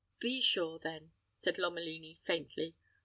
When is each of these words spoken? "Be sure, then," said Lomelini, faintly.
"Be 0.19 0.41
sure, 0.41 0.79
then," 0.79 1.11
said 1.35 1.59
Lomelini, 1.59 2.17
faintly. 2.23 2.73